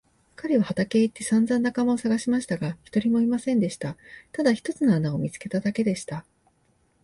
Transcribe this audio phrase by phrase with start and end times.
[0.35, 3.97] 彼は畑へ行ってさんざん仲間をさがしましたが、一人もいませんでした。
[4.31, 6.25] ただ一つの穴を見つけただけでした。